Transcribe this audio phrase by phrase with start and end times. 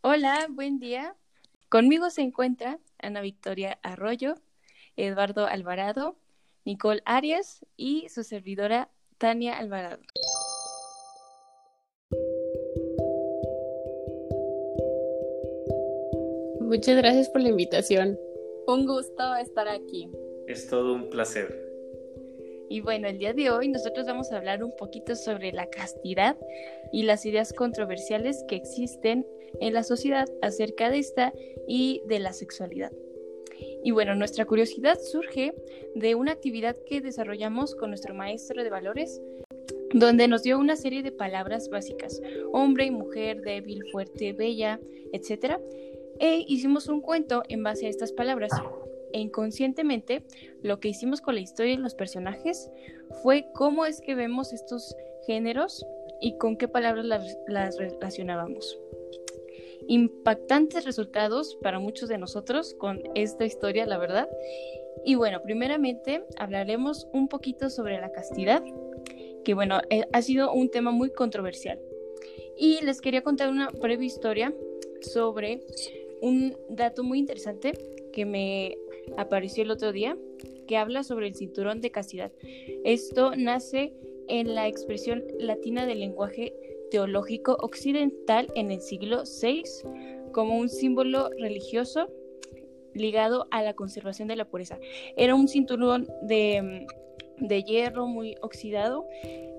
[0.00, 1.16] Hola, buen día.
[1.68, 4.36] Conmigo se encuentra Ana Victoria Arroyo,
[4.96, 6.16] Eduardo Alvarado,
[6.64, 9.98] Nicole Arias y su servidora Tania Alvarado.
[16.60, 18.18] Muchas gracias por la invitación.
[18.66, 20.10] Un gusto estar aquí.
[20.46, 21.67] Es todo un placer.
[22.70, 26.36] Y bueno, el día de hoy nosotros vamos a hablar un poquito sobre la castidad
[26.92, 29.26] y las ideas controversiales que existen
[29.60, 31.32] en la sociedad acerca de esta
[31.66, 32.92] y de la sexualidad.
[33.82, 35.54] Y bueno, nuestra curiosidad surge
[35.94, 39.20] de una actividad que desarrollamos con nuestro maestro de valores,
[39.94, 42.20] donde nos dio una serie de palabras básicas,
[42.52, 44.78] hombre y mujer, débil, fuerte, bella,
[45.12, 45.58] etc.
[46.20, 48.50] E hicimos un cuento en base a estas palabras.
[49.12, 50.22] E inconscientemente,
[50.62, 52.70] lo que hicimos con la historia y los personajes
[53.22, 54.94] fue cómo es que vemos estos
[55.26, 55.84] géneros
[56.20, 57.04] y con qué palabras
[57.46, 58.78] las, relacionábamos.
[59.86, 64.28] Impactantes resultados para muchos de nosotros con esta historia, la verdad.
[65.04, 68.62] Y bueno, primeramente hablaremos un poquito sobre la castidad,
[69.44, 71.78] que bueno, eh, ha sido un tema muy controversial.
[72.58, 74.52] Y les quería contar una breve historia
[75.00, 75.60] sobre
[76.20, 77.72] un dato muy interesante
[78.12, 78.76] que me
[79.16, 80.16] apareció el otro día,
[80.66, 82.32] que habla sobre el cinturón de castidad.
[82.84, 83.92] Esto nace
[84.28, 86.52] en la expresión latina del lenguaje
[86.90, 89.62] teológico occidental en el siglo VI
[90.32, 92.08] como un símbolo religioso
[92.94, 94.78] ligado a la conservación de la pureza.
[95.16, 96.86] Era un cinturón de,
[97.38, 99.06] de hierro muy oxidado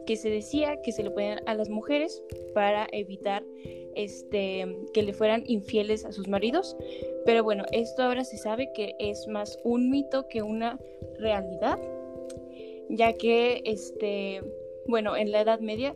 [0.09, 2.23] que se decía que se le ponían a las mujeres
[2.55, 3.43] para evitar
[3.93, 6.75] este, que le fueran infieles a sus maridos.
[7.27, 10.79] Pero bueno, esto ahora se sabe que es más un mito que una
[11.19, 11.77] realidad,
[12.89, 14.41] ya que, este,
[14.87, 15.95] bueno, en la Edad Media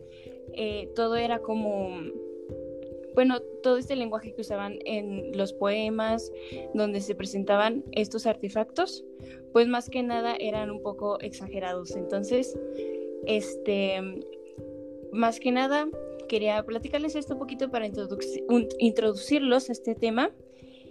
[0.52, 1.98] eh, todo era como,
[3.16, 6.30] bueno, todo este lenguaje que usaban en los poemas,
[6.72, 9.04] donde se presentaban estos artefactos,
[9.52, 11.96] pues más que nada eran un poco exagerados.
[11.96, 12.56] Entonces,
[13.26, 14.00] este,
[15.12, 15.86] más que nada,
[16.28, 17.86] quería platicarles esto un poquito para
[18.78, 20.30] introducirlos a este tema.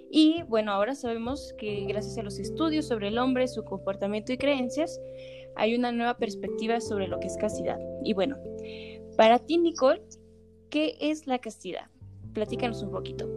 [0.10, 4.38] Y bueno, ahora sabemos que gracias a los estudios sobre el hombre, su comportamiento y
[4.38, 5.02] creencias,
[5.56, 7.80] hay una nueva perspectiva sobre lo que es castidad.
[8.04, 8.38] Y bueno,
[9.18, 10.04] para ti, Nicole,
[10.70, 11.88] ¿qué es la castidad?
[12.34, 13.28] Platícanos un poquito.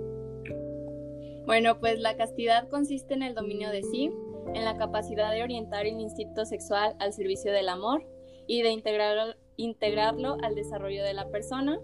[1.47, 4.11] Bueno, pues la castidad consiste en el dominio de sí,
[4.55, 8.05] en la capacidad de orientar el instinto sexual al servicio del amor
[8.47, 11.79] y de integrarlo, integrarlo al desarrollo de la persona.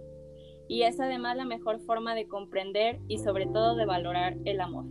[0.69, 4.87] Y es además la mejor forma de comprender y sobre todo de valorar el amor.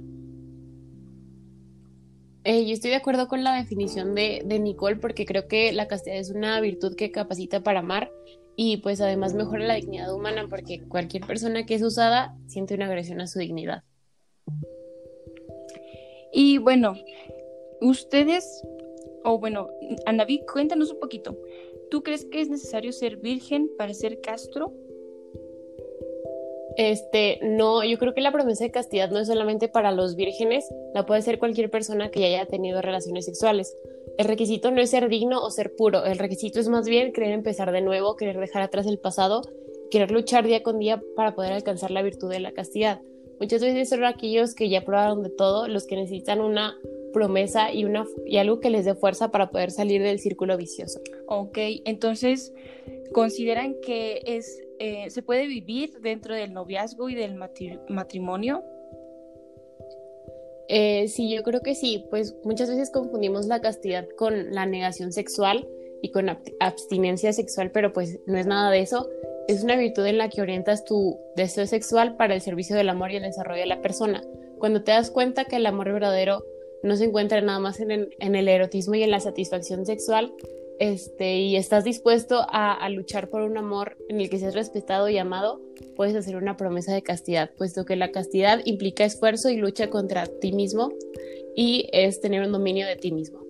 [2.44, 5.88] Eh, yo estoy de acuerdo con la definición de, de Nicole porque creo que la
[5.88, 8.12] castidad es una virtud que capacita para amar
[8.56, 12.88] y pues además mejora la dignidad humana porque cualquier persona que es usada siente una
[12.88, 13.84] agresión a su dignidad.
[16.34, 16.96] Y bueno,
[17.82, 18.64] ustedes
[19.24, 19.70] o bueno,
[20.06, 21.38] Anaví, cuéntanos un poquito.
[21.90, 24.74] ¿Tú crees que es necesario ser virgen para ser castro?
[26.78, 30.66] Este, no, yo creo que la promesa de castidad no es solamente para los vírgenes,
[30.94, 33.76] la puede ser cualquier persona que ya haya tenido relaciones sexuales.
[34.18, 37.32] El requisito no es ser digno o ser puro, el requisito es más bien querer
[37.32, 39.42] empezar de nuevo, querer dejar atrás el pasado,
[39.90, 43.02] querer luchar día con día para poder alcanzar la virtud de la castidad.
[43.40, 46.78] Muchas veces son aquellos que ya probaron de todo, los que necesitan una
[47.12, 51.00] promesa y, una, y algo que les dé fuerza para poder salir del círculo vicioso.
[51.28, 52.54] Ok, entonces,
[53.12, 57.36] ¿consideran que es, eh, se puede vivir dentro del noviazgo y del
[57.90, 58.64] matrimonio?
[60.74, 65.12] Eh, sí, yo creo que sí, pues muchas veces confundimos la castidad con la negación
[65.12, 65.68] sexual
[66.02, 66.30] y con
[66.62, 69.10] abstinencia sexual, pero pues no es nada de eso.
[69.50, 73.12] Es una virtud en la que orientas tu deseo sexual para el servicio del amor
[73.12, 74.24] y el desarrollo de la persona.
[74.60, 76.44] Cuando te das cuenta que el amor verdadero
[76.84, 80.34] no se encuentra nada más en el, erotismo y en la satisfacción sexual,
[80.80, 85.18] este, y estás dispuesto a, luchar por un amor en el que seas respetado y
[85.18, 85.62] amado,
[85.96, 90.26] puedes hacer una promesa de castidad, puesto que la castidad implica esfuerzo y lucha contra
[90.26, 90.92] ti mismo
[91.56, 93.42] y es tener un dominio de ti mismo.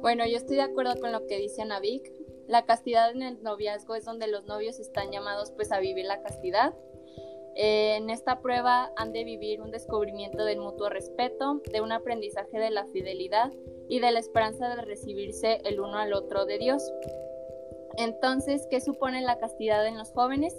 [0.00, 2.10] Bueno, yo estoy de acuerdo con lo que dice Navik.
[2.48, 6.22] La castidad en el noviazgo es donde los novios están llamados pues a vivir la
[6.22, 6.74] castidad
[7.62, 12.70] en esta prueba han de vivir un descubrimiento del mutuo respeto, de un aprendizaje de
[12.70, 13.52] la fidelidad
[13.86, 16.90] y de la esperanza de recibirse el uno al otro de Dios.
[17.98, 20.56] Entonces, ¿qué supone la castidad en los jóvenes?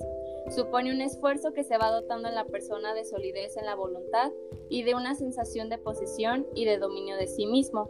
[0.56, 4.32] Supone un esfuerzo que se va dotando en la persona de solidez en la voluntad
[4.70, 7.90] y de una sensación de posesión y de dominio de sí mismo.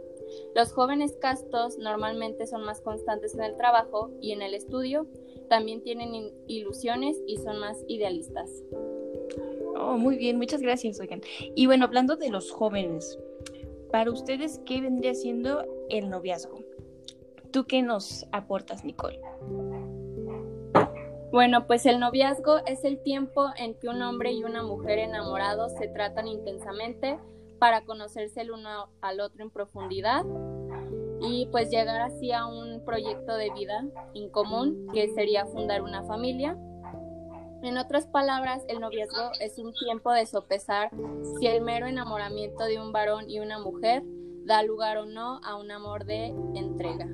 [0.54, 5.06] Los jóvenes castos normalmente son más constantes en el trabajo y en el estudio
[5.50, 8.48] también tienen ilusiones y son más idealistas.
[9.76, 11.20] Oh, muy bien, muchas gracias, oigan.
[11.54, 13.18] Y bueno, hablando de los jóvenes,
[13.90, 16.60] para ustedes, ¿qué vendría siendo el noviazgo?
[17.50, 19.20] ¿Tú qué nos aportas, Nicole?
[21.30, 25.72] Bueno, pues el noviazgo es el tiempo en que un hombre y una mujer enamorados
[25.78, 27.18] se tratan intensamente
[27.58, 30.24] para conocerse el uno al otro en profundidad
[31.22, 33.84] y pues llegar así a un proyecto de vida
[34.14, 36.58] en común que sería fundar una familia.
[37.62, 40.90] En otras palabras, el noviazgo es un tiempo de sopesar
[41.38, 44.02] si el mero enamoramiento de un varón y una mujer
[44.44, 47.06] da lugar o no a un amor de entrega.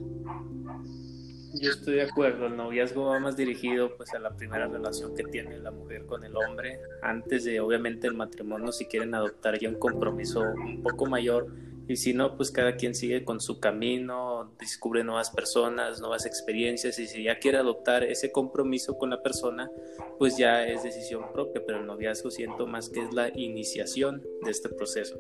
[1.53, 5.25] Yo estoy de acuerdo, el noviazgo va más dirigido pues a la primera relación que
[5.25, 9.69] tiene la mujer con el hombre, antes de obviamente el matrimonio si quieren adoptar ya
[9.69, 11.47] un compromiso un poco mayor
[11.89, 16.99] y si no pues cada quien sigue con su camino, descubre nuevas personas, nuevas experiencias
[16.99, 19.71] y si ya quiere adoptar ese compromiso con la persona
[20.19, 24.51] pues ya es decisión propia, pero el noviazgo siento más que es la iniciación de
[24.51, 25.17] este proceso.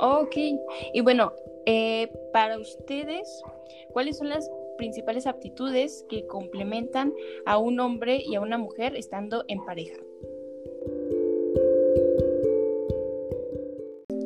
[0.00, 0.36] Ok,
[0.94, 1.32] y bueno,
[1.66, 3.42] eh, para ustedes,
[3.92, 4.48] ¿cuáles son las
[4.78, 7.12] principales aptitudes que complementan
[7.44, 9.98] a un hombre y a una mujer estando en pareja.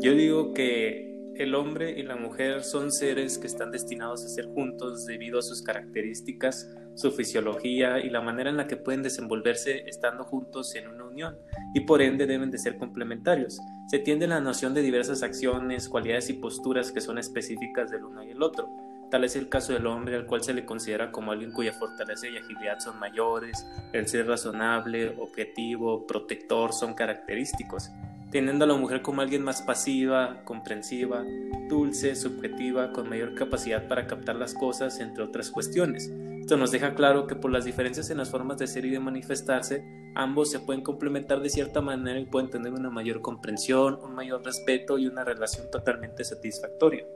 [0.02, 4.46] Yo digo que el hombre y la mujer son seres que están destinados a ser
[4.46, 9.84] juntos debido a sus características, su fisiología y la manera en la que pueden desenvolverse
[9.86, 11.38] estando juntos en una unión
[11.72, 13.60] y por ende deben de ser complementarios.
[13.86, 18.24] Se tiende la noción de diversas acciones, cualidades y posturas que son específicas del uno
[18.24, 18.68] y el otro.
[19.08, 22.26] Tal es el caso del hombre al cual se le considera como alguien cuya fortaleza
[22.26, 27.92] y agilidad son mayores, el ser razonable, objetivo, protector son característicos,
[28.32, 31.22] teniendo a la mujer como alguien más pasiva, comprensiva,
[31.68, 36.10] dulce, subjetiva, con mayor capacidad para captar las cosas, entre otras cuestiones.
[36.40, 38.98] Esto nos deja claro que por las diferencias en las formas de ser y de
[38.98, 39.84] manifestarse,
[40.14, 44.42] ambos se pueden complementar de cierta manera y pueden tener una mayor comprensión, un mayor
[44.42, 47.06] respeto y una relación totalmente satisfactoria.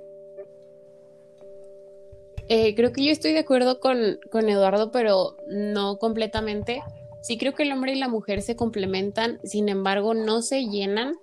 [2.49, 6.83] Eh, creo que yo estoy de acuerdo con, con Eduardo, pero no completamente.
[7.27, 11.15] Sí creo que el hombre y la mujer se complementan, sin embargo no se llenan,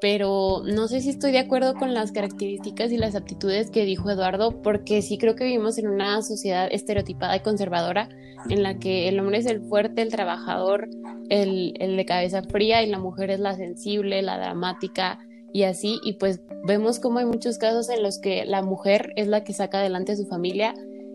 [0.00, 4.10] pero no sé si estoy de acuerdo con las características y las aptitudes que dijo
[4.10, 8.08] Eduardo, porque sí creo que vivimos en una sociedad estereotipada y conservadora
[8.50, 10.88] en la que el hombre es el fuerte, el trabajador,
[11.28, 15.20] el, el de cabeza fría y la mujer es la sensible, la dramática,
[15.52, 19.28] y así, y pues vemos como hay muchos casos en los que la mujer es
[19.28, 20.74] la que saca adelante a su familia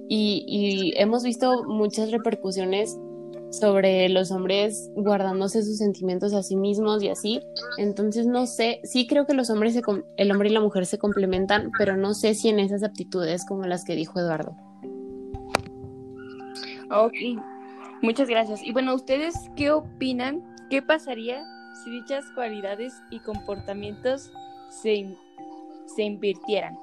[0.09, 2.97] y, hemos visto muchas repercusiones
[3.53, 7.41] sobre los hombres guardándose sus sentimientos a sí mismos y así.
[7.77, 9.79] Entonces no sé, sí creo que los hombres,
[10.17, 13.63] el hombre y la mujer se complementan, pero no sé si en esas aptitudes como
[13.63, 14.55] las que dijo Eduardo.
[16.89, 17.15] Ok,
[18.01, 18.63] muchas gracias.
[18.63, 20.43] Y bueno, ¿ustedes qué opinan?
[20.69, 21.43] ¿Qué pasaría
[21.83, 24.31] si dichas cualidades y comportamientos
[24.69, 25.15] se,
[25.95, 26.82] se invirtieran?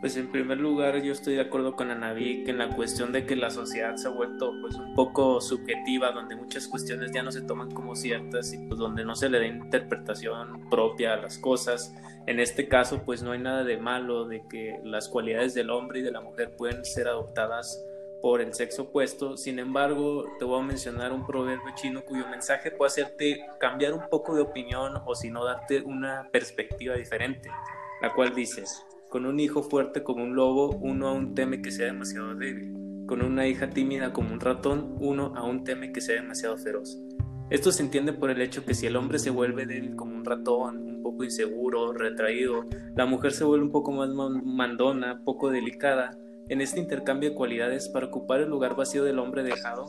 [0.00, 3.26] Pues en primer lugar yo estoy de acuerdo con Anaví que en la cuestión de
[3.26, 7.30] que la sociedad se ha vuelto pues un poco subjetiva, donde muchas cuestiones ya no
[7.30, 11.36] se toman como ciertas y pues donde no se le da interpretación propia a las
[11.36, 11.94] cosas.
[12.26, 15.98] En este caso pues no hay nada de malo de que las cualidades del hombre
[16.00, 17.84] y de la mujer pueden ser adoptadas
[18.22, 19.36] por el sexo opuesto.
[19.36, 24.08] Sin embargo, te voy a mencionar un proverbio chino cuyo mensaje puede hacerte cambiar un
[24.08, 27.50] poco de opinión o si no darte una perspectiva diferente,
[28.00, 28.64] la cual dice,
[29.10, 32.72] con un hijo fuerte como un lobo, uno aún teme que sea demasiado débil.
[33.06, 36.96] Con una hija tímida como un ratón, uno aún teme que sea demasiado feroz.
[37.50, 40.24] Esto se entiende por el hecho que si el hombre se vuelve débil como un
[40.24, 46.16] ratón, un poco inseguro, retraído, la mujer se vuelve un poco más mandona, poco delicada,
[46.48, 49.86] en este intercambio de cualidades para ocupar el lugar vacío del hombre dejado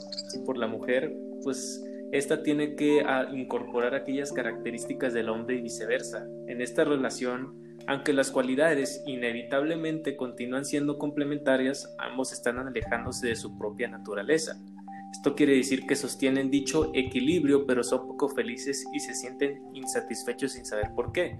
[0.47, 6.27] por la mujer, pues esta tiene que ah, incorporar aquellas características del hombre y viceversa.
[6.47, 13.57] En esta relación, aunque las cualidades inevitablemente continúan siendo complementarias, ambos están alejándose de su
[13.57, 14.59] propia naturaleza.
[15.11, 20.53] Esto quiere decir que sostienen dicho equilibrio, pero son poco felices y se sienten insatisfechos
[20.53, 21.37] sin saber por qué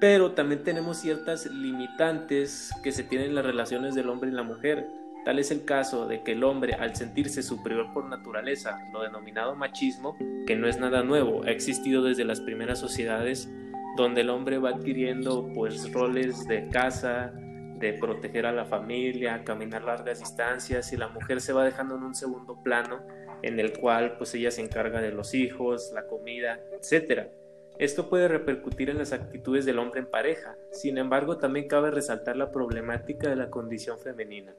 [0.00, 4.42] pero también tenemos ciertas limitantes que se tienen en las relaciones del hombre y la
[4.42, 4.88] mujer.
[5.26, 9.54] Tal es el caso de que el hombre, al sentirse superior por naturaleza, lo denominado
[9.54, 13.52] machismo, que no es nada nuevo, ha existido desde las primeras sociedades,
[14.00, 17.32] donde el hombre va adquiriendo pues roles de casa,
[17.80, 22.02] de proteger a la familia, caminar largas distancias y la mujer se va dejando en
[22.02, 23.00] un segundo plano
[23.42, 27.30] en el cual pues ella se encarga de los hijos, la comida, etcétera.
[27.78, 32.36] Esto puede repercutir en las actitudes del hombre en pareja, sin embargo también cabe resaltar
[32.36, 34.54] la problemática de la condición femenina.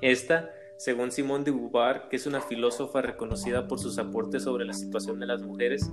[0.00, 4.72] Esta Según Simone de Beauvoir, que es una filósofa reconocida por sus aportes sobre la
[4.72, 5.90] situación de las mujeres,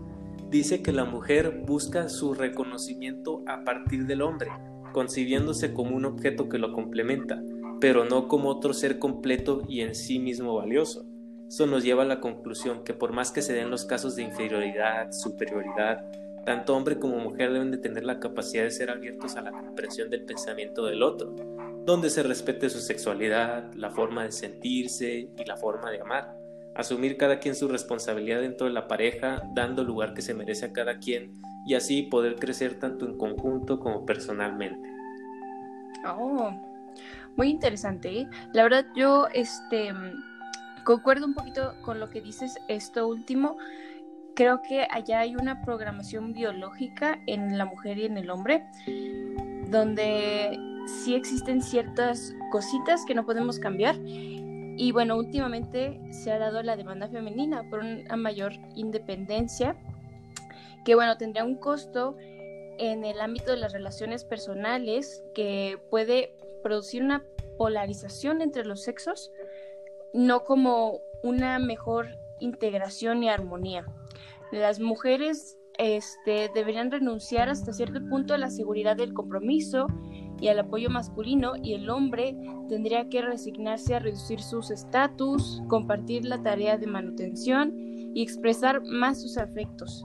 [0.50, 4.50] dice que la mujer busca su reconocimiento a partir del hombre,
[4.94, 7.42] concibiéndose como un objeto que lo complementa,
[7.80, 11.06] pero no como otro ser completo y en sí mismo valioso.
[11.48, 14.24] Eso nos lleva a la conclusión que por más que se den los casos de
[14.24, 16.06] inferioridad, superioridad,
[16.46, 20.10] tanto hombre como mujer deben de tener la capacidad de ser abiertos a la comprensión
[20.10, 21.36] del pensamiento del otro,
[21.86, 26.37] donde se respete su sexualidad, la forma de sentirse y la forma de amar.
[26.78, 30.74] Asumir cada quien su responsabilidad dentro de la pareja, dando lugar que se merece a
[30.74, 31.34] cada quien
[31.66, 34.88] y así poder crecer tanto en conjunto como personalmente.
[36.06, 36.52] Oh,
[37.36, 38.22] muy interesante.
[38.22, 38.28] ¿eh?
[38.54, 39.92] La verdad yo este
[40.86, 43.58] concuerdo un poquito con lo que dices esto último.
[44.36, 48.64] Creo que allá hay una programación biológica en la mujer y en el hombre
[49.70, 50.58] donde
[51.04, 53.96] sí existen ciertas cositas que no podemos cambiar.
[54.78, 59.76] Y bueno, últimamente se ha dado la demanda femenina por una mayor independencia
[60.86, 62.16] que bueno, tendría un costo
[62.78, 67.26] en el ámbito de las relaciones personales que puede producir una
[67.58, 69.32] polarización entre los sexos,
[70.14, 72.08] no como una mejor
[72.40, 73.86] integración y armonía.
[74.52, 79.88] Las mujeres este, deberían renunciar hasta cierto punto a la seguridad del compromiso
[80.40, 82.36] y al apoyo masculino y el hombre
[82.70, 87.74] tendría que resignarse a reducir sus estatus, compartir la tarea de manutención
[88.14, 90.04] y expresar más sus afectos.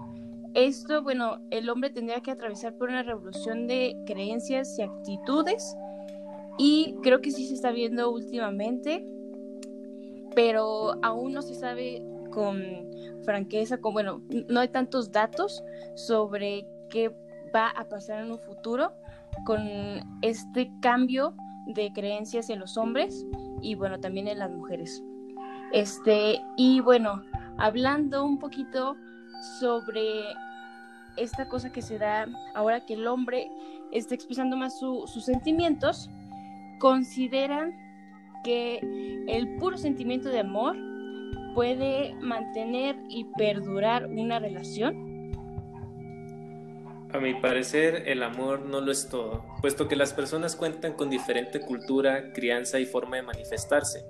[0.54, 5.76] Esto, bueno, el hombre tendría que atravesar por una revolución de creencias y actitudes
[6.58, 9.06] y creo que sí se está viendo últimamente,
[10.34, 12.62] pero aún no se sabe con
[13.24, 15.62] franqueza, con, bueno, no hay tantos datos
[15.94, 17.10] sobre qué
[17.54, 18.92] va a pasar en un futuro
[19.44, 19.60] con
[20.22, 21.34] este cambio
[21.66, 23.26] de creencias en los hombres
[23.60, 25.02] y bueno, también en las mujeres.
[25.72, 27.22] Este, y bueno,
[27.58, 28.96] hablando un poquito
[29.60, 30.02] sobre
[31.16, 33.50] esta cosa que se da ahora que el hombre
[33.90, 36.10] está expresando más sus sentimientos,
[36.78, 37.72] consideran
[38.44, 38.80] que
[39.28, 40.76] el puro sentimiento de amor
[41.54, 45.11] puede mantener y perdurar una relación?
[47.12, 51.10] A mi parecer, el amor no lo es todo, puesto que las personas cuentan con
[51.10, 54.04] diferente cultura, crianza y forma de manifestarse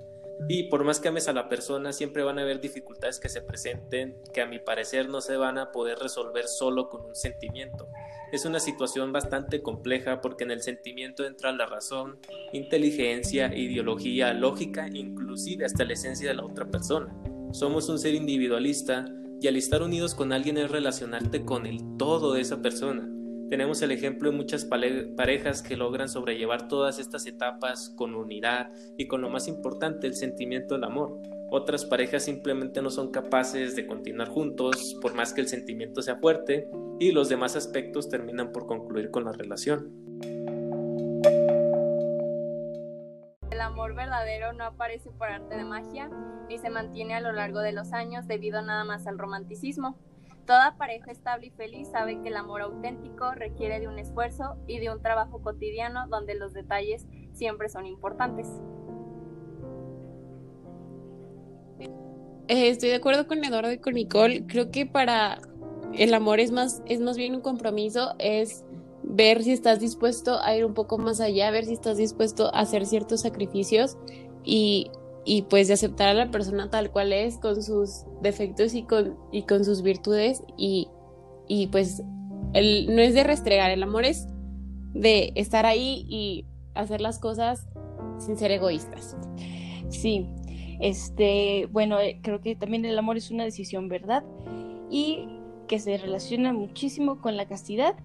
[0.47, 3.41] y por más que ames a la persona, siempre van a haber dificultades que se
[3.41, 7.87] presenten que a mi parecer no se van a poder resolver solo con un sentimiento.
[8.31, 12.19] Es una situación bastante compleja porque en el sentimiento entra la razón,
[12.51, 17.15] inteligencia, ideología, lógica, inclusive hasta la esencia de la otra persona.
[17.51, 19.05] Somos un ser individualista
[19.43, 23.09] y al estar unidos con alguien es relacionarte con el todo de esa persona.
[23.49, 29.05] Tenemos el ejemplo de muchas parejas que logran sobrellevar todas estas etapas con unidad y
[29.07, 31.21] con lo más importante, el sentimiento del amor.
[31.51, 36.15] Otras parejas simplemente no son capaces de continuar juntos por más que el sentimiento sea
[36.15, 36.69] fuerte
[37.01, 40.12] y los demás aspectos terminan por concluir con la relación.
[43.63, 46.09] Amor verdadero no aparece por arte de magia
[46.47, 49.97] ni se mantiene a lo largo de los años debido nada más al romanticismo.
[50.45, 54.79] Toda pareja estable y feliz sabe que el amor auténtico requiere de un esfuerzo y
[54.79, 58.47] de un trabajo cotidiano donde los detalles siempre son importantes.
[62.49, 64.45] Eh, estoy de acuerdo con Eduardo y con Nicole.
[64.45, 65.39] Creo que para
[65.93, 68.65] el amor es más, es más bien un compromiso, es
[69.03, 72.61] ver si estás dispuesto a ir un poco más allá, ver si estás dispuesto a
[72.61, 73.97] hacer ciertos sacrificios
[74.43, 74.89] y
[75.25, 79.17] y pues de aceptar a la persona tal cual es, con sus defectos y con,
[79.31, 80.89] y con sus virtudes y,
[81.47, 82.03] y pues
[82.53, 84.27] el, no es de restregar, el amor es
[84.93, 86.45] de estar ahí y
[86.75, 87.67] hacer las cosas
[88.19, 89.17] sin ser egoístas.
[89.89, 90.27] Sí,
[90.79, 94.23] este, bueno, eh, creo que también el amor es una decisión, ¿verdad?
[94.89, 95.27] Y
[95.67, 97.95] que se relaciona muchísimo con la castidad.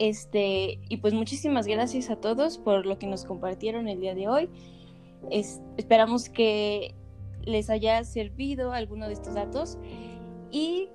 [0.00, 4.28] Este, y pues muchísimas gracias a todos por lo que nos compartieron el día de
[4.28, 4.48] hoy
[5.76, 6.94] esperamos que
[7.44, 9.78] les haya servido alguno de estos datos
[10.50, 10.88] y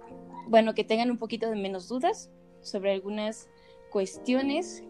[0.48, 2.30] bueno, que tengan un poquito de menos dudas
[2.62, 3.50] sobre algunas
[3.92, 4.84] cuestiones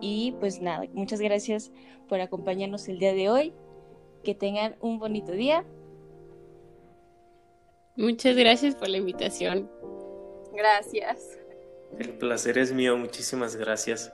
[0.00, 1.70] y pues nada, muchas gracias
[2.08, 3.54] por acompañarnos el día de hoy.
[4.24, 5.64] Que tengan un bonito día.
[7.96, 9.70] Muchas gracias por la invitación.
[10.52, 11.39] Gracias.
[11.98, 14.12] El placer es mío, muchísimas gracias.